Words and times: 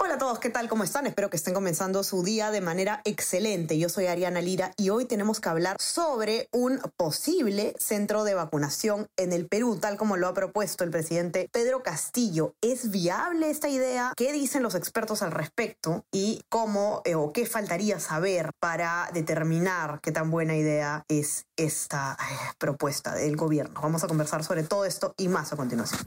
Hola 0.00 0.14
a 0.14 0.18
todos, 0.18 0.38
¿qué 0.38 0.48
tal? 0.48 0.68
¿Cómo 0.68 0.84
están? 0.84 1.08
Espero 1.08 1.28
que 1.28 1.36
estén 1.36 1.54
comenzando 1.54 2.04
su 2.04 2.22
día 2.22 2.52
de 2.52 2.60
manera 2.60 3.02
excelente. 3.04 3.78
Yo 3.78 3.88
soy 3.88 4.06
Ariana 4.06 4.40
Lira 4.40 4.70
y 4.76 4.90
hoy 4.90 5.06
tenemos 5.06 5.40
que 5.40 5.48
hablar 5.48 5.76
sobre 5.80 6.48
un 6.52 6.80
posible 6.96 7.74
centro 7.80 8.22
de 8.22 8.34
vacunación 8.34 9.08
en 9.16 9.32
el 9.32 9.48
Perú, 9.48 9.76
tal 9.80 9.96
como 9.96 10.16
lo 10.16 10.28
ha 10.28 10.34
propuesto 10.34 10.84
el 10.84 10.90
presidente 10.90 11.48
Pedro 11.52 11.82
Castillo. 11.82 12.54
¿Es 12.60 12.92
viable 12.92 13.50
esta 13.50 13.68
idea? 13.68 14.12
¿Qué 14.16 14.32
dicen 14.32 14.62
los 14.62 14.76
expertos 14.76 15.20
al 15.22 15.32
respecto? 15.32 16.04
¿Y 16.12 16.42
cómo 16.48 17.02
eh, 17.04 17.16
o 17.16 17.32
qué 17.32 17.44
faltaría 17.44 17.98
saber 17.98 18.50
para 18.60 19.10
determinar 19.12 19.98
qué 20.00 20.12
tan 20.12 20.30
buena 20.30 20.54
idea 20.54 21.02
es 21.08 21.46
esta 21.56 22.16
eh, 22.20 22.34
propuesta 22.56 23.16
del 23.16 23.36
gobierno? 23.36 23.80
Vamos 23.82 24.04
a 24.04 24.06
conversar 24.06 24.44
sobre 24.44 24.62
todo 24.62 24.84
esto 24.84 25.12
y 25.16 25.26
más 25.26 25.52
a 25.52 25.56
continuación. 25.56 26.06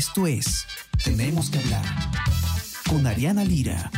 Esto 0.00 0.26
es 0.26 0.66
Tenemos 1.04 1.50
que 1.50 1.58
hablar 1.58 1.84
con 2.88 3.06
Ariana 3.06 3.44
Lira. 3.44 3.90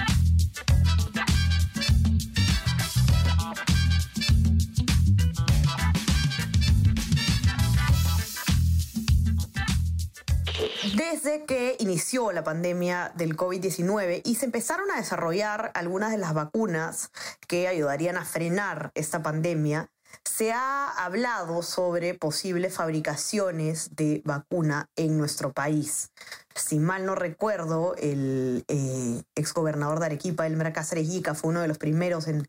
Desde 10.96 11.44
que 11.44 11.76
inició 11.78 12.32
la 12.32 12.42
pandemia 12.42 13.12
del 13.14 13.36
COVID-19 13.36 14.22
y 14.24 14.34
se 14.34 14.46
empezaron 14.46 14.90
a 14.90 14.96
desarrollar 14.96 15.70
algunas 15.74 16.10
de 16.10 16.18
las 16.18 16.34
vacunas 16.34 17.12
que 17.46 17.68
ayudarían 17.68 18.16
a 18.16 18.24
frenar 18.24 18.90
esta 18.96 19.22
pandemia, 19.22 19.88
se 20.24 20.52
ha 20.52 20.88
hablado 20.88 21.62
sobre 21.62 22.14
posibles 22.14 22.74
fabricaciones 22.74 23.94
de 23.96 24.22
vacuna 24.24 24.88
en 24.96 25.18
nuestro 25.18 25.52
país. 25.52 26.10
Si 26.54 26.78
mal 26.78 27.06
no 27.06 27.14
recuerdo, 27.14 27.94
el 27.96 28.64
eh, 28.68 29.22
exgobernador 29.34 30.00
de 30.00 30.06
Arequipa, 30.06 30.46
Elmer 30.46 30.72
Cáceres 30.72 31.08
Yica, 31.08 31.34
fue 31.34 31.50
uno 31.50 31.60
de 31.60 31.68
los 31.68 31.78
primeros 31.78 32.28
en, 32.28 32.48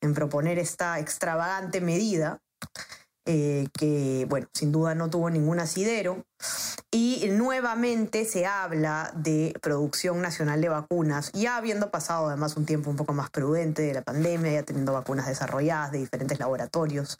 en 0.00 0.14
proponer 0.14 0.58
esta 0.58 0.98
extravagante 0.98 1.80
medida. 1.80 2.40
Eh, 3.30 3.68
que, 3.78 4.26
bueno, 4.30 4.48
sin 4.54 4.72
duda 4.72 4.94
no 4.94 5.10
tuvo 5.10 5.28
ningún 5.28 5.60
asidero. 5.60 6.24
Y 6.90 7.28
nuevamente 7.28 8.24
se 8.24 8.46
habla 8.46 9.12
de 9.14 9.52
producción 9.60 10.22
nacional 10.22 10.62
de 10.62 10.70
vacunas, 10.70 11.30
ya 11.32 11.58
habiendo 11.58 11.90
pasado 11.90 12.28
además 12.28 12.56
un 12.56 12.64
tiempo 12.64 12.88
un 12.88 12.96
poco 12.96 13.12
más 13.12 13.28
prudente 13.28 13.82
de 13.82 13.92
la 13.92 14.00
pandemia, 14.00 14.52
ya 14.52 14.62
teniendo 14.62 14.94
vacunas 14.94 15.26
desarrolladas 15.26 15.92
de 15.92 15.98
diferentes 15.98 16.38
laboratorios. 16.38 17.18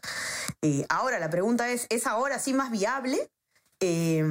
Eh, 0.63 0.87
ahora 0.89 1.19
la 1.19 1.29
pregunta 1.29 1.69
es, 1.69 1.87
¿es 1.91 2.07
ahora 2.07 2.39
sí 2.39 2.55
más 2.55 2.71
viable? 2.71 3.31
Eh, 3.81 4.25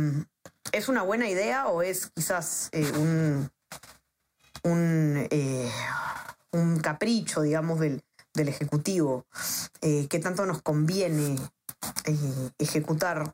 ¿Es 0.71 0.89
una 0.89 1.03
buena 1.03 1.29
idea 1.29 1.67
o 1.67 1.83
es 1.83 2.07
quizás 2.15 2.71
un, 2.97 3.51
un, 4.63 5.29
un, 6.51 6.79
capricho, 6.79 7.43
digamos, 7.43 7.79
del, 7.79 8.01
del 8.33 8.47
Ejecutivo? 8.47 9.27
¿Qué 9.81 10.19
tanto 10.19 10.47
nos 10.47 10.63
conviene 10.63 11.37
eh, 12.05 12.49
ejecutar 12.57 13.33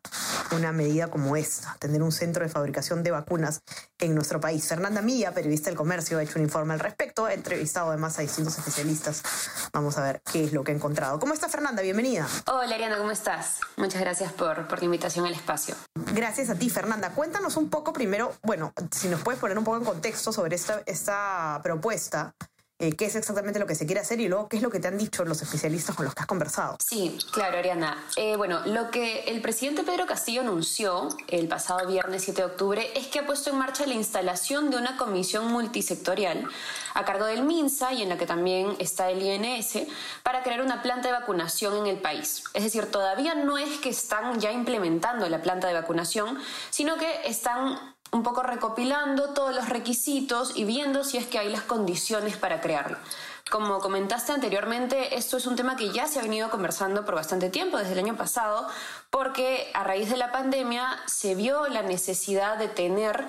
una 0.52 0.72
medida 0.72 1.10
como 1.10 1.36
esta, 1.36 1.76
tener 1.80 2.02
un 2.02 2.12
centro 2.12 2.44
de 2.44 2.50
fabricación 2.50 3.04
de 3.04 3.12
vacunas 3.12 3.62
en 4.00 4.16
nuestro 4.16 4.40
país. 4.40 4.68
Fernanda 4.68 5.02
Milla, 5.02 5.34
periodista 5.34 5.70
del 5.70 5.78
comercio, 5.78 6.18
ha 6.18 6.24
hecho 6.24 6.40
un 6.40 6.44
informe 6.44 6.74
al 6.74 6.80
respecto, 6.80 7.26
ha 7.26 7.34
entrevistado 7.34 7.90
además 7.90 8.18
a 8.20 8.22
distintos 8.22 8.58
especialistas. 8.58 9.24
Vamos 9.72 9.98
a 9.98 10.04
ver 10.04 10.22
qué 10.32 10.44
es 10.44 10.54
lo 10.54 10.64
que 10.64 10.72
ha 10.72 10.76
encontrado. 10.76 11.20
¿Cómo 11.20 11.34
está 11.34 11.50
Fernanda? 11.50 11.82
Bienvenida. 11.82 12.28
Hola 12.48 12.76
Ariana, 12.76 12.98
¿cómo 12.98 13.12
estás? 13.12 13.60
Muchas 13.78 14.02
gracias 14.02 14.32
por, 14.34 14.68
por 14.68 14.80
la 14.80 14.86
invitación 14.86 15.26
al 15.26 15.34
espacio. 15.34 15.76
Gracias 16.14 16.50
a 16.50 16.56
ti, 16.56 16.70
Fernanda. 16.70 17.12
Cuéntanos 17.12 17.58
un 17.58 17.70
poco 17.70 17.94
primero, 17.94 18.34
bueno, 18.44 18.74
si 18.92 19.08
nos 19.08 19.22
puedes 19.22 19.40
poner 19.40 19.58
un 19.58 19.64
poco 19.64 19.78
en 19.78 19.86
contexto 19.86 20.32
sobre 20.34 20.56
esta, 20.56 20.84
esta 20.86 21.60
propuesta 21.64 22.36
eh, 22.80 22.94
qué 22.94 23.06
es 23.06 23.16
exactamente 23.16 23.60
lo 23.60 23.68
que 23.68 23.76
se 23.76 23.86
quiere 23.86 24.02
hacer 24.02 24.20
y 24.20 24.28
luego 24.28 24.50
qué 24.50 24.58
es 24.58 24.64
lo 24.64 24.70
que 24.70 24.80
te 24.80 24.88
han 24.88 24.98
dicho 24.98 25.24
los 25.26 25.42
especialistas 25.42 25.96
con 25.96 26.06
los 26.06 26.16
que 26.16 26.22
has 26.22 26.28
conversado. 26.28 26.78
Sí, 26.80 27.18
claro, 27.32 27.60
Ariana. 27.60 28.04
Eh, 28.18 28.36
bueno, 28.36 28.62
lo 28.66 28.90
que 28.90 29.26
el 29.26 29.42
presidente 29.42 29.84
Pedro 29.84 30.06
Castillo 30.06 30.42
anunció 30.42 31.08
el 31.28 31.48
pasado 31.48 31.88
viernes 31.88 32.24
7 32.24 32.42
de 32.42 32.46
octubre 32.46 32.92
es 32.96 33.08
que 33.08 33.20
ha 33.20 33.26
puesto 33.26 33.52
en 33.52 33.58
marcha 33.58 33.86
la 33.86 33.94
instalación 33.94 34.70
de 34.70 34.78
una 34.78 34.98
comisión 34.98 35.52
multisectorial 35.52 36.48
a 36.96 37.06
cargo 37.06 37.26
del 37.26 37.44
MINSA 37.44 37.94
y 37.94 38.02
en 38.02 38.10
la 38.10 38.18
que 38.18 38.26
también 38.26 38.76
está 38.80 39.10
el 39.10 39.22
INS 39.22 39.88
para 40.24 40.44
crear 40.44 40.62
una 40.62 40.82
planta 40.82 41.08
de 41.08 41.14
vacunación 41.14 41.78
en 41.78 41.88
el 41.88 42.00
país. 42.00 42.44
Es 42.54 42.64
decir, 42.64 42.92
todavía 42.92 43.36
no 43.36 43.58
es 43.58 43.78
que 43.80 43.90
están 43.90 44.40
ya 44.40 44.52
implementando 44.52 45.30
la 45.30 45.42
planta 45.42 45.68
de 45.68 45.74
vacunación, 45.74 46.38
sino 46.70 46.98
que 46.98 47.22
están 47.26 47.94
un 48.14 48.24
poco 48.24 48.44
recopilando 48.44 49.30
todos 49.30 49.54
los 49.54 49.68
requisitos 49.68 50.54
y 50.56 50.64
viendo 50.64 51.04
si 51.04 51.18
es 51.18 51.28
que 51.28 51.40
hay 51.40 51.50
las 51.50 51.64
condiciones 51.64 52.38
para 52.38 52.62
crearlo. 52.62 52.98
Como 53.50 53.80
comentaste 53.80 54.32
anteriormente, 54.32 55.18
esto 55.18 55.38
es 55.38 55.48
un 55.48 55.56
tema 55.56 55.76
que 55.76 55.92
ya 55.92 56.08
se 56.08 56.20
ha 56.20 56.22
venido 56.22 56.50
conversando 56.50 57.04
por 57.06 57.16
bastante 57.16 57.50
tiempo, 57.50 57.78
desde 57.78 57.94
el 57.94 58.00
año 58.00 58.16
pasado, 58.16 58.68
porque 59.10 59.70
a 59.74 59.84
raíz 59.84 60.10
de 60.10 60.18
la 60.18 60.32
pandemia 60.32 60.98
se 61.08 61.36
vio 61.36 61.68
la 61.68 61.82
necesidad 61.82 62.58
de 62.58 62.68
tener 62.68 63.26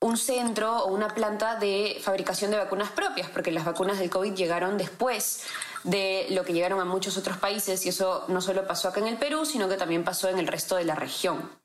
un 0.00 0.16
centro 0.16 0.84
o 0.84 0.92
una 0.92 1.08
planta 1.08 1.56
de 1.56 1.98
fabricación 2.02 2.50
de 2.50 2.58
vacunas 2.58 2.90
propias, 2.90 3.30
porque 3.30 3.50
las 3.50 3.64
vacunas 3.64 3.98
del 3.98 4.10
COVID 4.10 4.34
llegaron 4.34 4.78
después 4.78 5.42
de 5.84 6.26
lo 6.30 6.44
que 6.44 6.52
llegaron 6.52 6.80
a 6.80 6.84
muchos 6.84 7.16
otros 7.16 7.38
países 7.38 7.84
y 7.84 7.88
eso 7.88 8.24
no 8.28 8.40
solo 8.40 8.66
pasó 8.66 8.88
acá 8.88 9.00
en 9.00 9.08
el 9.08 9.16
Perú, 9.16 9.44
sino 9.44 9.68
que 9.68 9.76
también 9.76 10.04
pasó 10.04 10.28
en 10.28 10.38
el 10.38 10.46
resto 10.46 10.76
de 10.76 10.84
la 10.84 10.94
región. 10.94 11.57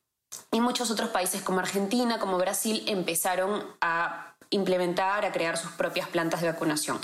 Y 0.52 0.62
muchos 0.62 0.92
otros 0.92 1.10
países 1.10 1.42
como 1.42 1.60
Argentina, 1.60 2.20
como 2.20 2.38
Brasil, 2.38 2.84
empezaron 2.88 3.66
a 3.82 4.36
implementar, 4.50 5.26
a 5.26 5.32
crear 5.32 5.58
sus 5.58 5.72
propias 5.72 6.08
plantas 6.08 6.42
de 6.42 6.52
vacunación. 6.52 7.00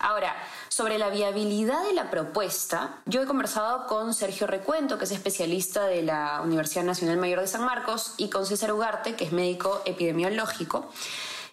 Ahora, 0.00 0.34
sobre 0.68 0.98
la 0.98 1.10
viabilidad 1.10 1.84
de 1.84 1.92
la 1.92 2.10
propuesta, 2.10 3.02
yo 3.04 3.22
he 3.22 3.26
conversado 3.26 3.86
con 3.86 4.14
Sergio 4.14 4.46
Recuento, 4.46 4.96
que 4.98 5.04
es 5.04 5.10
especialista 5.10 5.84
de 5.84 6.02
la 6.02 6.40
Universidad 6.42 6.84
Nacional 6.84 7.18
Mayor 7.18 7.40
de 7.40 7.46
San 7.46 7.64
Marcos, 7.64 8.14
y 8.16 8.30
con 8.30 8.46
César 8.46 8.72
Ugarte, 8.72 9.14
que 9.14 9.24
es 9.24 9.32
médico 9.32 9.82
epidemiológico, 9.84 10.90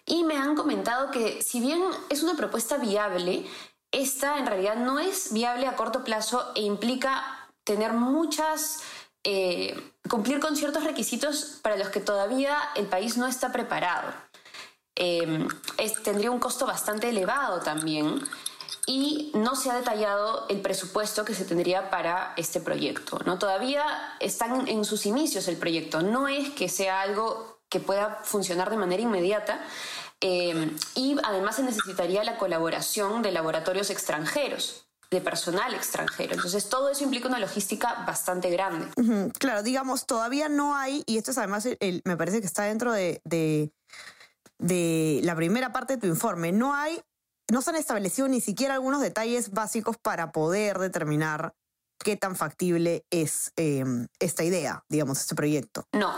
y 0.06 0.24
me 0.24 0.38
han 0.38 0.56
comentado 0.56 1.10
que 1.10 1.42
si 1.42 1.60
bien 1.60 1.82
es 2.08 2.22
una 2.22 2.36
propuesta 2.36 2.78
viable, 2.78 3.46
esta 3.92 4.38
en 4.38 4.46
realidad 4.46 4.76
no 4.76 4.98
es 4.98 5.32
viable 5.32 5.66
a 5.66 5.76
corto 5.76 6.02
plazo 6.02 6.50
e 6.54 6.62
implica 6.62 7.22
tener 7.64 7.92
muchas 7.92 8.80
eh, 9.24 9.78
cumplir 10.08 10.40
con 10.40 10.56
ciertos 10.56 10.84
requisitos 10.84 11.58
para 11.62 11.76
los 11.76 11.88
que 11.88 12.00
todavía 12.00 12.56
el 12.74 12.86
país 12.86 13.16
no 13.16 13.26
está 13.26 13.52
preparado. 13.52 14.12
Eh, 14.96 15.46
tendría 16.02 16.30
un 16.30 16.40
costo 16.40 16.66
bastante 16.66 17.08
elevado 17.08 17.60
también 17.60 18.20
y 18.86 19.30
no 19.34 19.54
se 19.54 19.70
ha 19.70 19.76
detallado 19.76 20.46
el 20.48 20.60
presupuesto 20.60 21.24
que 21.24 21.34
se 21.34 21.44
tendría 21.44 21.90
para 21.90 22.32
este 22.36 22.60
proyecto. 22.60 23.20
¿no? 23.24 23.38
Todavía 23.38 23.84
están 24.18 24.66
en 24.66 24.84
sus 24.84 25.06
inicios 25.06 25.46
el 25.46 25.56
proyecto, 25.56 26.02
no 26.02 26.26
es 26.26 26.50
que 26.50 26.68
sea 26.68 27.02
algo 27.02 27.60
que 27.68 27.80
pueda 27.80 28.20
funcionar 28.24 28.70
de 28.70 28.78
manera 28.78 29.02
inmediata 29.02 29.60
eh, 30.20 30.74
y 30.94 31.16
además 31.22 31.56
se 31.56 31.62
necesitaría 31.62 32.24
la 32.24 32.38
colaboración 32.38 33.22
de 33.22 33.30
laboratorios 33.30 33.90
extranjeros 33.90 34.87
de 35.10 35.20
personal 35.20 35.74
extranjero. 35.74 36.34
Entonces, 36.34 36.68
todo 36.68 36.90
eso 36.90 37.04
implica 37.04 37.28
una 37.28 37.38
logística 37.38 38.04
bastante 38.06 38.50
grande. 38.50 38.88
Claro, 39.38 39.62
digamos, 39.62 40.06
todavía 40.06 40.48
no 40.48 40.76
hay, 40.76 41.02
y 41.06 41.18
esto 41.18 41.30
es 41.30 41.38
además, 41.38 41.66
me 42.04 42.16
parece 42.16 42.40
que 42.40 42.46
está 42.46 42.64
dentro 42.64 42.92
de, 42.92 43.22
de, 43.24 43.72
de, 44.58 45.20
la 45.22 45.34
primera 45.34 45.72
parte 45.72 45.94
de 45.94 46.00
tu 46.00 46.06
informe, 46.06 46.52
no 46.52 46.74
hay, 46.74 47.00
no 47.50 47.62
se 47.62 47.70
han 47.70 47.76
establecido 47.76 48.28
ni 48.28 48.40
siquiera 48.40 48.74
algunos 48.74 49.00
detalles 49.00 49.50
básicos 49.50 49.96
para 49.96 50.30
poder 50.30 50.78
determinar 50.78 51.54
qué 51.98 52.16
tan 52.16 52.36
factible 52.36 53.04
es 53.10 53.52
em, 53.56 54.06
esta 54.18 54.44
idea, 54.44 54.84
digamos, 54.88 55.20
este 55.20 55.34
proyecto. 55.34 55.84
No, 55.92 56.12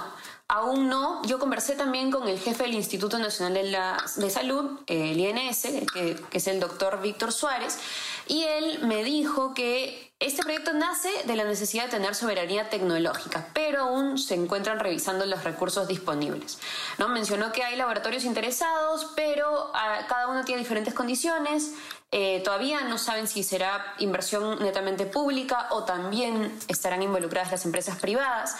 aún 0.50 0.88
no. 0.88 1.22
Yo 1.24 1.38
conversé 1.38 1.76
también 1.76 2.10
con 2.10 2.28
el 2.28 2.38
jefe 2.38 2.64
del 2.64 2.74
Instituto 2.74 3.18
Nacional 3.18 3.54
de, 3.54 3.62
la, 3.70 4.04
de 4.16 4.30
Salud, 4.30 4.80
el 4.88 5.18
INS, 5.18 5.62
que, 5.92 6.16
que 6.28 6.38
es 6.38 6.46
el 6.48 6.58
doctor 6.58 7.00
Víctor 7.00 7.32
Suárez, 7.32 7.78
y 8.26 8.42
él 8.42 8.80
me 8.82 9.04
dijo 9.04 9.54
que 9.54 10.10
este 10.18 10.42
proyecto 10.42 10.72
nace 10.72 11.08
de 11.24 11.36
la 11.36 11.44
necesidad 11.44 11.84
de 11.84 11.92
tener 11.92 12.14
soberanía 12.14 12.68
tecnológica, 12.68 13.46
pero 13.54 13.82
aún 13.82 14.18
se 14.18 14.34
encuentran 14.34 14.80
revisando 14.80 15.24
los 15.24 15.44
recursos 15.44 15.86
disponibles. 15.86 16.58
¿no? 16.98 17.08
Mencionó 17.08 17.52
que 17.52 17.62
hay 17.62 17.76
laboratorios 17.76 18.24
interesados, 18.24 19.12
pero 19.16 19.70
ah, 19.72 20.00
cada 20.08 20.26
uno 20.26 20.44
tiene 20.44 20.60
diferentes 20.60 20.94
condiciones. 20.94 21.74
Eh, 22.12 22.42
todavía 22.44 22.82
no 22.82 22.98
saben 22.98 23.28
si 23.28 23.44
será 23.44 23.94
inversión 23.98 24.58
netamente 24.60 25.06
pública 25.06 25.68
o 25.70 25.84
también 25.84 26.52
estarán 26.66 27.02
involucradas 27.02 27.52
las 27.52 27.64
empresas 27.64 27.98
privadas. 27.98 28.56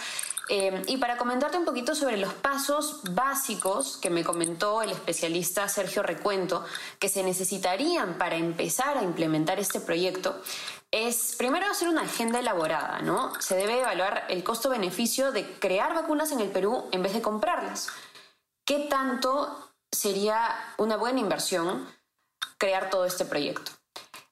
Eh, 0.49 0.81
y 0.87 0.97
para 0.97 1.17
comentarte 1.17 1.57
un 1.57 1.65
poquito 1.65 1.95
sobre 1.95 2.17
los 2.17 2.33
pasos 2.33 3.01
básicos 3.11 3.97
que 3.97 4.09
me 4.09 4.23
comentó 4.23 4.81
el 4.81 4.91
especialista 4.91 5.67
Sergio 5.69 6.03
Recuento, 6.03 6.65
que 6.99 7.09
se 7.09 7.23
necesitarían 7.23 8.17
para 8.17 8.35
empezar 8.35 8.97
a 8.97 9.03
implementar 9.03 9.59
este 9.59 9.79
proyecto, 9.79 10.41
es 10.91 11.35
primero 11.37 11.67
hacer 11.67 11.87
una 11.87 12.01
agenda 12.01 12.39
elaborada, 12.39 13.01
¿no? 13.01 13.39
Se 13.39 13.55
debe 13.55 13.79
evaluar 13.79 14.25
el 14.27 14.43
costo-beneficio 14.43 15.31
de 15.31 15.57
crear 15.59 15.93
vacunas 15.93 16.31
en 16.33 16.41
el 16.41 16.49
Perú 16.49 16.89
en 16.91 17.01
vez 17.01 17.13
de 17.13 17.21
comprarlas. 17.21 17.89
¿Qué 18.65 18.87
tanto 18.89 19.73
sería 19.89 20.73
una 20.77 20.97
buena 20.97 21.21
inversión 21.21 21.87
crear 22.57 22.89
todo 22.89 23.05
este 23.05 23.23
proyecto? 23.25 23.71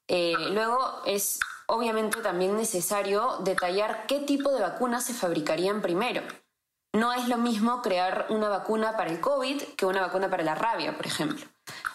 Eh, 0.10 0.36
luego 0.52 1.02
es 1.06 1.40
obviamente 1.70 2.22
también 2.22 2.58
necesario 2.58 3.38
detallar 3.40 4.06
qué 4.08 4.20
tipo 4.20 4.52
de 4.52 4.62
vacunas 4.62 5.06
se 5.06 5.14
fabricarían 5.14 5.82
primero. 5.82 6.22
No 6.94 7.14
es 7.14 7.28
lo 7.28 7.38
mismo 7.38 7.82
crear 7.82 8.26
una 8.30 8.50
vacuna 8.50 8.98
para 8.98 9.12
el 9.12 9.22
COVID 9.22 9.62
que 9.78 9.86
una 9.86 10.02
vacuna 10.02 10.30
para 10.30 10.44
la 10.44 10.56
rabia, 10.56 10.98
por 10.98 11.06
ejemplo. 11.06 11.46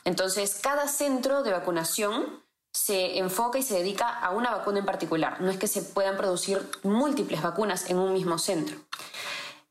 Entonces, 0.04 0.60
cada 0.62 0.86
centro 0.86 1.42
de 1.42 1.50
vacunación 1.50 2.44
se 2.72 3.18
enfoca 3.18 3.58
y 3.58 3.62
se 3.62 3.74
dedica 3.74 4.08
a 4.08 4.30
una 4.30 4.50
vacuna 4.50 4.78
en 4.78 4.84
particular. 4.84 5.40
No 5.40 5.50
es 5.50 5.58
que 5.58 5.66
se 5.66 5.82
puedan 5.82 6.16
producir 6.16 6.60
múltiples 6.84 7.42
vacunas 7.42 7.90
en 7.90 7.98
un 7.98 8.12
mismo 8.12 8.38
centro. 8.38 8.76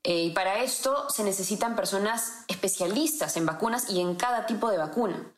Eh, 0.04 0.24
y 0.24 0.30
para 0.32 0.62
esto 0.62 1.10
se 1.10 1.24
necesitan 1.24 1.78
personas 1.78 2.44
especialistas 2.50 3.38
en 3.38 3.46
vacunas 3.46 3.90
y 3.90 4.02
en 4.02 4.16
cada 4.16 4.46
tipo 4.46 4.70
de 4.70 4.78
vacuna. 4.78 5.34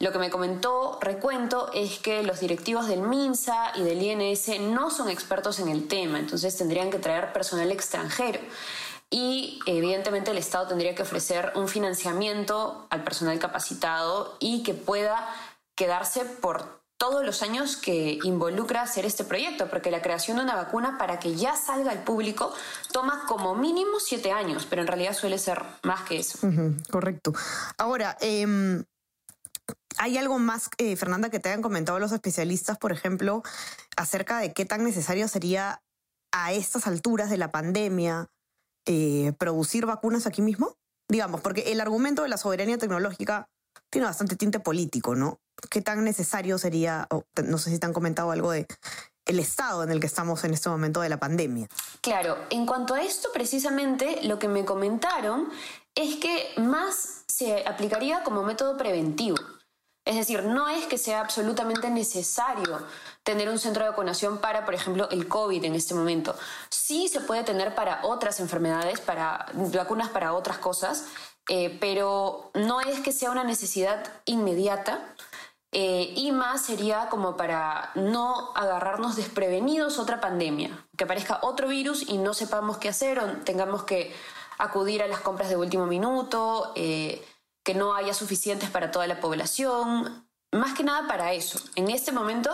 Lo 0.00 0.12
que 0.12 0.18
me 0.18 0.30
comentó 0.30 0.98
Recuento 1.02 1.70
es 1.74 1.98
que 1.98 2.22
los 2.22 2.40
directivos 2.40 2.88
del 2.88 3.02
MINSA 3.02 3.72
y 3.76 3.82
del 3.82 4.00
INS 4.00 4.58
no 4.60 4.90
son 4.90 5.10
expertos 5.10 5.58
en 5.60 5.68
el 5.68 5.88
tema, 5.88 6.18
entonces 6.18 6.56
tendrían 6.56 6.90
que 6.90 6.98
traer 6.98 7.34
personal 7.34 7.70
extranjero. 7.70 8.40
Y 9.10 9.60
evidentemente 9.66 10.30
el 10.30 10.38
Estado 10.38 10.68
tendría 10.68 10.94
que 10.94 11.02
ofrecer 11.02 11.52
un 11.54 11.68
financiamiento 11.68 12.86
al 12.88 13.04
personal 13.04 13.38
capacitado 13.38 14.38
y 14.40 14.62
que 14.62 14.72
pueda 14.72 15.28
quedarse 15.74 16.24
por 16.24 16.80
todos 16.96 17.22
los 17.24 17.42
años 17.42 17.76
que 17.76 18.18
involucra 18.24 18.80
hacer 18.80 19.04
este 19.04 19.24
proyecto, 19.24 19.68
porque 19.68 19.90
la 19.90 20.00
creación 20.00 20.38
de 20.38 20.44
una 20.44 20.54
vacuna 20.54 20.96
para 20.96 21.18
que 21.18 21.34
ya 21.34 21.56
salga 21.56 21.90
al 21.90 22.04
público 22.04 22.54
toma 22.92 23.24
como 23.26 23.54
mínimo 23.54 24.00
siete 24.00 24.32
años, 24.32 24.66
pero 24.68 24.80
en 24.80 24.88
realidad 24.88 25.12
suele 25.12 25.38
ser 25.38 25.62
más 25.82 26.02
que 26.02 26.18
eso. 26.18 26.38
correcto. 26.90 27.34
Ahora, 27.76 28.16
eh, 28.20 28.82
¿Hay 30.02 30.16
algo 30.16 30.38
más, 30.38 30.70
eh, 30.78 30.96
Fernanda, 30.96 31.28
que 31.28 31.40
te 31.40 31.50
hayan 31.50 31.60
comentado 31.60 31.98
los 31.98 32.10
especialistas, 32.12 32.78
por 32.78 32.90
ejemplo, 32.90 33.42
acerca 33.98 34.38
de 34.38 34.54
qué 34.54 34.64
tan 34.64 34.82
necesario 34.82 35.28
sería 35.28 35.82
a 36.32 36.54
estas 36.54 36.86
alturas 36.86 37.28
de 37.28 37.36
la 37.36 37.50
pandemia 37.50 38.30
eh, 38.86 39.34
producir 39.36 39.84
vacunas 39.84 40.26
aquí 40.26 40.40
mismo? 40.40 40.74
Digamos, 41.10 41.42
porque 41.42 41.72
el 41.72 41.82
argumento 41.82 42.22
de 42.22 42.30
la 42.30 42.38
soberanía 42.38 42.78
tecnológica 42.78 43.50
tiene 43.90 44.06
bastante 44.06 44.36
tinte 44.36 44.58
político, 44.58 45.16
¿no? 45.16 45.38
¿Qué 45.68 45.82
tan 45.82 46.02
necesario 46.02 46.56
sería, 46.56 47.06
no 47.44 47.58
sé 47.58 47.68
si 47.68 47.78
te 47.78 47.84
han 47.84 47.92
comentado 47.92 48.30
algo 48.30 48.52
de 48.52 48.66
el 49.26 49.38
estado 49.38 49.84
en 49.84 49.90
el 49.90 50.00
que 50.00 50.06
estamos 50.06 50.44
en 50.44 50.54
este 50.54 50.70
momento 50.70 51.02
de 51.02 51.10
la 51.10 51.20
pandemia? 51.20 51.68
Claro, 52.00 52.38
en 52.48 52.64
cuanto 52.64 52.94
a 52.94 53.02
esto 53.02 53.28
precisamente, 53.34 54.20
lo 54.22 54.38
que 54.38 54.48
me 54.48 54.64
comentaron 54.64 55.50
es 55.94 56.16
que 56.16 56.54
más 56.56 57.24
se 57.28 57.66
aplicaría 57.66 58.22
como 58.22 58.42
método 58.44 58.78
preventivo. 58.78 59.36
Es 60.10 60.16
decir, 60.16 60.42
no 60.42 60.68
es 60.68 60.86
que 60.86 60.98
sea 60.98 61.20
absolutamente 61.20 61.88
necesario 61.88 62.84
tener 63.22 63.48
un 63.48 63.60
centro 63.60 63.84
de 63.84 63.90
vacunación 63.90 64.38
para, 64.38 64.64
por 64.64 64.74
ejemplo, 64.74 65.08
el 65.10 65.28
COVID 65.28 65.64
en 65.64 65.76
este 65.76 65.94
momento. 65.94 66.34
Sí 66.68 67.06
se 67.06 67.20
puede 67.20 67.44
tener 67.44 67.76
para 67.76 68.00
otras 68.02 68.40
enfermedades, 68.40 68.98
para 68.98 69.46
vacunas 69.54 70.08
para 70.08 70.32
otras 70.32 70.58
cosas, 70.58 71.04
eh, 71.48 71.78
pero 71.80 72.50
no 72.54 72.80
es 72.80 72.98
que 72.98 73.12
sea 73.12 73.30
una 73.30 73.44
necesidad 73.44 74.04
inmediata. 74.24 75.14
Eh, 75.70 76.12
y 76.16 76.32
más 76.32 76.62
sería 76.62 77.08
como 77.08 77.36
para 77.36 77.92
no 77.94 78.52
agarrarnos 78.56 79.14
desprevenidos 79.14 80.00
otra 80.00 80.20
pandemia, 80.20 80.84
que 80.96 81.04
aparezca 81.04 81.38
otro 81.42 81.68
virus 81.68 82.08
y 82.08 82.18
no 82.18 82.34
sepamos 82.34 82.78
qué 82.78 82.88
hacer 82.88 83.20
o 83.20 83.28
tengamos 83.44 83.84
que 83.84 84.12
acudir 84.58 85.04
a 85.04 85.06
las 85.06 85.20
compras 85.20 85.50
de 85.50 85.56
último 85.56 85.86
minuto. 85.86 86.72
Eh, 86.74 87.24
que 87.62 87.74
no 87.74 87.94
haya 87.94 88.14
suficientes 88.14 88.70
para 88.70 88.90
toda 88.90 89.06
la 89.06 89.20
población, 89.20 90.26
más 90.52 90.74
que 90.74 90.84
nada 90.84 91.06
para 91.06 91.32
eso. 91.32 91.60
En 91.74 91.90
este 91.90 92.12
momento 92.12 92.50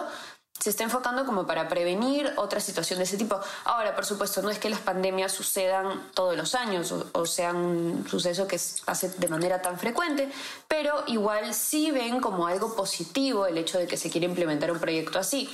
se 0.61 0.71
está 0.71 0.85
enfocando 0.85 1.27
como 1.27 1.47
para 1.47 1.69
prevenir 1.69 2.33
otra 2.37 2.61
situación 2.61 2.99
de 2.99 3.05
ese 3.05 3.17
tipo. 3.17 3.39
Ahora, 3.65 3.95
por 3.95 4.07
supuesto, 4.07 4.43
no 4.43 4.51
es 4.51 4.59
que 4.59 4.71
las 4.71 4.81
pandemias 4.81 5.33
sucedan 5.33 6.11
todos 6.15 6.37
los 6.37 6.55
años 6.55 6.93
o, 6.93 7.27
sean 7.27 7.57
un 7.57 8.09
suceso 8.09 8.47
que 8.47 8.59
se 8.59 8.83
hace 8.87 9.09
de 9.11 9.29
manera 9.29 9.61
tan 9.61 9.79
frecuente, 9.79 10.31
pero 10.67 11.05
igual 11.09 11.53
sí 11.55 11.91
ven 11.91 12.21
como 12.21 12.47
algo 12.47 12.75
positivo 12.75 13.47
el 13.47 13.59
hecho 13.59 13.79
de 13.79 13.87
que 13.87 13.97
se 13.97 14.11
quiere 14.11 14.27
implementar 14.27 14.71
un 14.73 14.79
proyecto 14.79 15.19
así. 15.19 15.51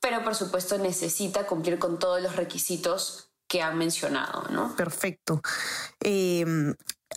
Pero 0.00 0.22
por 0.22 0.36
supuesto 0.36 0.78
necesita 0.78 1.46
cumplir 1.46 1.78
con 1.78 1.98
todos 1.98 2.22
los 2.22 2.36
requisitos 2.36 3.30
que 3.48 3.62
han 3.62 3.76
mencionado, 3.76 4.44
¿no? 4.50 4.76
Perfecto. 4.76 5.40
Eh, 6.00 6.44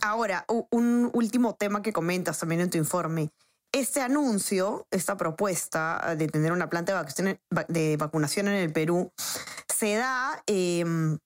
Ahora, 0.01 0.45
un 0.47 1.11
último 1.13 1.55
tema 1.55 1.81
que 1.81 1.93
comentas 1.93 2.39
también 2.39 2.61
en 2.61 2.69
tu 2.69 2.77
informe. 2.77 3.31
Este 3.71 4.01
anuncio, 4.01 4.87
esta 4.91 5.15
propuesta 5.15 6.15
de 6.17 6.27
tener 6.27 6.51
una 6.51 6.69
planta 6.69 7.05
de 7.67 7.97
vacunación 7.97 8.47
en 8.47 8.55
el 8.55 8.73
Perú, 8.73 9.13
se 9.73 9.95
da 9.95 10.43
em, 10.47 11.19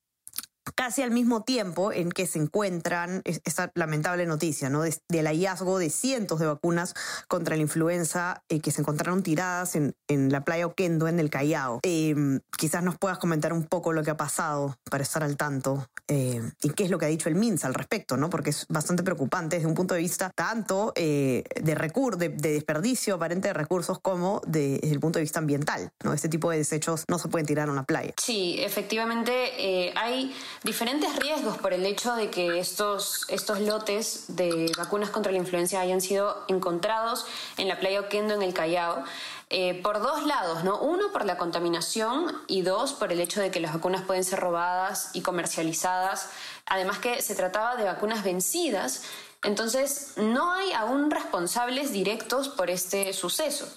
casi 0.73 1.01
al 1.01 1.11
mismo 1.11 1.43
tiempo 1.43 1.91
en 1.91 2.11
que 2.11 2.25
se 2.25 2.39
encuentran 2.39 3.21
esta 3.25 3.71
lamentable 3.75 4.25
noticia, 4.25 4.69
¿no? 4.69 4.83
del 4.83 5.27
hallazgo 5.27 5.77
de 5.77 5.89
cientos 5.89 6.39
de 6.39 6.47
vacunas 6.47 6.95
contra 7.27 7.55
la 7.55 7.61
influenza 7.61 8.43
eh, 8.49 8.59
que 8.59 8.71
se 8.71 8.81
encontraron 8.81 9.23
tiradas 9.23 9.75
en, 9.75 9.93
la 10.07 10.43
playa 10.43 10.67
Oquendo, 10.67 11.07
en 11.07 11.19
el 11.19 11.29
Callao. 11.29 11.79
Em, 11.83 12.39
quizás 12.57 12.83
nos 12.83 12.97
puedas 12.97 13.17
comentar 13.17 13.53
un 13.53 13.63
poco 13.63 13.93
lo 13.93 14.03
que 14.03 14.11
ha 14.11 14.17
pasado 14.17 14.77
para 14.89 15.03
estar 15.03 15.23
al 15.23 15.37
tanto 15.37 15.87
eh, 16.07 16.41
y 16.61 16.69
qué 16.69 16.85
es 16.85 16.89
lo 16.89 16.97
que 16.97 17.05
ha 17.05 17.09
dicho 17.09 17.29
el 17.29 17.35
MINSA 17.35 17.67
al 17.67 17.73
respecto, 17.73 18.17
¿no? 18.17 18.29
Porque 18.29 18.51
es 18.51 18.65
bastante 18.69 19.03
preocupante 19.03 19.57
desde 19.57 19.67
un 19.67 19.75
punto 19.75 19.93
de 19.93 19.99
vista 19.99 20.31
tanto 20.33 20.93
eh, 20.95 21.43
de, 21.61 21.75
recur 21.75 22.17
de, 22.17 22.29
desperdicio 22.29 23.15
aparente 23.15 23.49
de 23.49 23.53
recursos 23.53 23.99
como 23.99 24.41
desde 24.47 24.91
el 24.91 24.99
punto 24.99 25.19
de 25.19 25.23
vista 25.23 25.39
ambiental, 25.39 25.91
¿no? 26.03 26.13
Este 26.13 26.29
tipo 26.29 26.49
de 26.49 26.57
desechos 26.57 27.03
no 27.09 27.19
se 27.19 27.27
pueden 27.27 27.45
tirar 27.45 27.69
a 27.69 27.71
una 27.71 27.83
playa. 27.83 28.13
Sí, 28.17 28.57
efectivamente 28.59 29.93
hay 29.95 30.33
diferentes 30.63 31.15
riesgos 31.17 31.57
por 31.57 31.73
el 31.73 31.85
hecho 31.85 32.15
de 32.15 32.29
que 32.29 32.59
estos, 32.59 33.25
estos 33.29 33.59
lotes 33.59 34.25
de 34.27 34.71
vacunas 34.77 35.09
contra 35.09 35.31
la 35.31 35.37
influenza 35.37 35.79
hayan 35.79 36.01
sido 36.01 36.43
encontrados 36.47 37.25
en 37.57 37.67
la 37.67 37.79
playa 37.79 38.01
Oquendo, 38.01 38.33
en 38.33 38.41
el 38.41 38.53
Callao. 38.53 39.03
Eh, 39.51 39.79
por 39.83 40.01
dos 40.01 40.25
lados, 40.25 40.63
¿no? 40.63 40.79
Uno, 40.79 41.11
por 41.11 41.23
la 41.23 41.37
contaminación 41.37 42.35
y 42.47 42.63
dos, 42.63 42.93
por 42.93 43.11
el 43.11 43.19
hecho 43.19 43.41
de 43.41 43.51
que 43.51 43.59
las 43.59 43.73
vacunas 43.73 44.01
pueden 44.01 44.23
ser 44.23 44.39
robadas 44.39 45.11
y 45.13 45.21
comercializadas. 45.21 46.29
Además 46.65 46.97
que 46.97 47.21
se 47.21 47.35
trataba 47.35 47.75
de 47.75 47.83
vacunas 47.83 48.23
vencidas, 48.23 49.03
entonces 49.43 50.13
no 50.17 50.51
hay 50.51 50.73
aún 50.73 51.11
responsables 51.11 51.91
directos 51.91 52.49
por 52.49 52.71
este 52.71 53.13
suceso. 53.13 53.67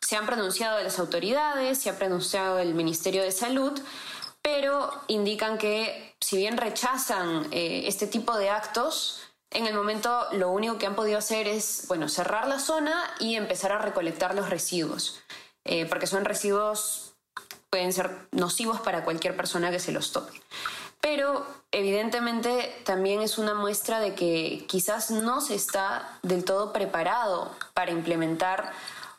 Se 0.00 0.16
han 0.16 0.26
pronunciado 0.26 0.82
las 0.82 0.98
autoridades, 0.98 1.78
se 1.78 1.90
ha 1.90 1.96
pronunciado 1.96 2.58
el 2.58 2.74
Ministerio 2.74 3.22
de 3.22 3.30
Salud, 3.30 3.72
pero 4.42 4.90
indican 5.06 5.56
que 5.56 6.11
si 6.22 6.36
bien 6.36 6.56
rechazan 6.56 7.48
eh, 7.50 7.84
este 7.86 8.06
tipo 8.06 8.36
de 8.36 8.48
actos, 8.48 9.22
en 9.50 9.66
el 9.66 9.74
momento 9.74 10.26
lo 10.32 10.50
único 10.50 10.78
que 10.78 10.86
han 10.86 10.94
podido 10.94 11.18
hacer 11.18 11.48
es, 11.48 11.84
bueno, 11.88 12.08
cerrar 12.08 12.48
la 12.48 12.58
zona 12.58 12.94
y 13.18 13.34
empezar 13.34 13.72
a 13.72 13.78
recolectar 13.78 14.34
los 14.34 14.48
residuos, 14.48 15.20
eh, 15.64 15.84
porque 15.86 16.06
son 16.06 16.24
residuos, 16.24 17.14
pueden 17.70 17.92
ser 17.92 18.28
nocivos 18.30 18.80
para 18.80 19.04
cualquier 19.04 19.36
persona 19.36 19.70
que 19.70 19.80
se 19.80 19.92
los 19.92 20.12
toque. 20.12 20.40
Pero 21.00 21.44
evidentemente 21.72 22.80
también 22.84 23.20
es 23.20 23.36
una 23.36 23.54
muestra 23.54 23.98
de 23.98 24.14
que 24.14 24.64
quizás 24.68 25.10
no 25.10 25.40
se 25.40 25.56
está 25.56 26.20
del 26.22 26.44
todo 26.44 26.72
preparado 26.72 27.50
para 27.74 27.90
implementar 27.90 28.72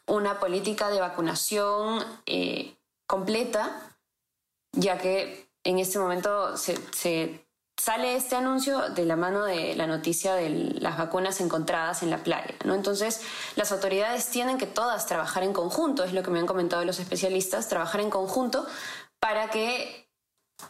una 0.06 0.40
política 0.40 0.90
de 0.90 1.02
vacunación 1.02 2.04
eh, 2.26 2.76
completa 3.06 3.94
ya 4.74 4.98
que 4.98 5.48
en 5.64 5.80
este 5.80 6.00
momento 6.00 6.58
se, 6.58 6.78
sale 7.78 8.16
este 8.16 8.36
anuncio 8.36 8.90
de 8.90 9.06
la 9.06 9.16
mano 9.16 9.44
de 9.44 9.76
la 9.76 9.88
noticia 9.88 10.36
de 10.36 10.50
las 10.50 10.98
vacunas 10.98 11.42
encontradas 11.42 12.04
en 12.04 12.10
la 12.10 12.24
playa. 12.24 12.56
¿no? 12.66 12.76
Entonces, 12.76 13.22
las 13.56 13.72
autoridades 13.72 14.30
tienen 14.30 14.58
que 14.58 14.68
todas 14.68 15.06
trabajar 15.06 15.44
en 15.44 15.54
conjunto, 15.54 16.04
es 16.04 16.14
lo 16.14 16.24
que 16.24 16.32
me 16.32 16.40
han 16.40 16.46
comentado 16.46 16.86
los 16.86 17.00
especialistas, 17.00 17.70
trabajar 17.70 18.02
en 18.02 18.10
conjunto 18.10 18.66
para 19.20 19.50
que 19.50 20.03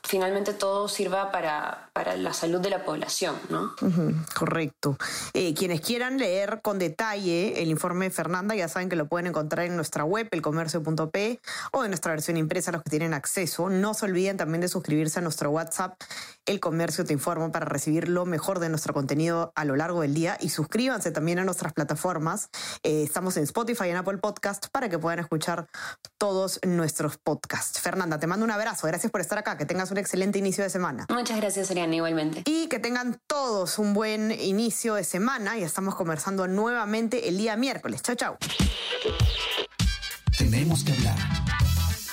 finalmente 0.03 0.53
todo 0.53 0.87
sirva 0.87 1.31
para, 1.31 1.89
para 1.93 2.15
la 2.15 2.33
salud 2.33 2.59
de 2.59 2.69
la 2.69 2.83
población, 2.83 3.35
¿no? 3.49 3.73
correcto. 4.35 4.97
Eh, 5.33 5.53
quienes 5.53 5.81
quieran 5.81 6.17
leer 6.17 6.61
con 6.61 6.79
detalle 6.79 7.61
el 7.61 7.69
informe 7.69 8.05
de 8.05 8.11
Fernanda 8.11 8.55
ya 8.55 8.67
saben 8.67 8.89
que 8.89 8.95
lo 8.95 9.07
pueden 9.07 9.27
encontrar 9.27 9.65
en 9.65 9.75
nuestra 9.75 10.03
web, 10.03 10.27
elcomercio.p, 10.31 11.39
o 11.71 11.83
en 11.83 11.91
nuestra 11.91 12.11
versión 12.11 12.37
impresa, 12.37 12.71
los 12.71 12.83
que 12.83 12.89
tienen 12.89 13.13
acceso. 13.13 13.69
No 13.69 13.93
se 13.93 14.05
olviden 14.05 14.37
también 14.37 14.61
de 14.61 14.67
suscribirse 14.67 15.19
a 15.19 15.21
nuestro 15.21 15.51
WhatsApp, 15.51 15.99
El 16.45 16.59
Comercio 16.59 17.05
Te 17.05 17.13
Informa, 17.13 17.51
para 17.51 17.65
recibir 17.65 18.09
lo 18.09 18.25
mejor 18.25 18.59
de 18.59 18.69
nuestro 18.69 18.93
contenido 18.93 19.51
a 19.55 19.65
lo 19.65 19.75
largo 19.75 20.01
del 20.01 20.13
día. 20.13 20.37
Y 20.41 20.49
suscríbanse 20.49 21.11
también 21.11 21.39
a 21.39 21.43
nuestras 21.45 21.73
plataformas. 21.73 22.49
Eh, 22.83 23.03
estamos 23.03 23.37
en 23.37 23.43
Spotify 23.43 23.85
y 23.85 23.89
en 23.89 23.97
Apple 23.97 24.17
Podcast 24.17 24.67
para 24.71 24.89
que 24.89 24.99
puedan 24.99 25.19
escuchar 25.19 25.67
todos 26.17 26.59
nuestros 26.65 27.17
podcasts. 27.17 27.79
Fernanda, 27.79 28.19
te 28.19 28.27
mando 28.27 28.43
un 28.43 28.51
abrazo. 28.51 28.87
Gracias 28.87 29.11
por 29.11 29.21
estar 29.21 29.37
acá. 29.37 29.57
Que 29.57 29.65
tengas 29.65 29.91
un 29.91 29.97
excelente 29.97 30.39
inicio 30.39 30.63
de 30.63 30.69
semana. 30.69 31.05
Muchas 31.09 31.37
gracias, 31.37 31.71
Ariana, 31.71 31.95
igualmente. 31.95 32.43
Y 32.45 32.67
que 32.67 32.79
tengan 32.79 33.19
todos 33.27 33.79
un 33.79 33.93
buen 33.93 34.31
inicio 34.31 34.95
de 34.95 35.03
semana. 35.03 35.57
Y 35.57 35.63
estamos 35.63 35.95
conversando 35.95 36.47
nuevamente 36.47 37.29
el 37.29 37.37
día 37.37 37.55
miércoles. 37.55 38.01
Chao, 38.01 38.15
chao. 38.15 38.37
Tenemos 40.37 40.83
que 40.83 40.93
hablar 40.93 41.17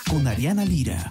con 0.08 0.26
Ariana 0.26 0.64
Lira. 0.64 1.10